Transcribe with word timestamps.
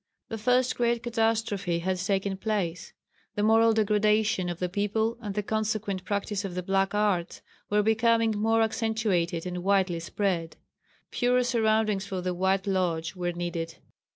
The 0.29 0.39
first 0.39 0.75
great 0.77 1.03
catastrophe 1.03 1.77
had 1.77 1.97
taken 1.99 2.35
place. 2.35 2.91
The 3.35 3.43
moral 3.43 3.71
degradation 3.71 4.49
of 4.49 4.57
the 4.57 4.67
people 4.67 5.15
and 5.21 5.35
the 5.35 5.43
consequent 5.43 6.05
practice 6.05 6.43
of 6.43 6.55
the 6.55 6.63
"black 6.63 6.95
arts" 6.95 7.43
were 7.69 7.83
becoming 7.83 8.31
more 8.31 8.63
accentuated 8.63 9.45
and 9.45 9.63
widely 9.63 9.99
spread. 9.99 10.55
Purer 11.11 11.43
surroundings 11.43 12.07
for 12.07 12.19
the 12.21 12.33
White 12.33 12.65
Lodge 12.65 13.15
were 13.15 13.31
needed. 13.33 13.77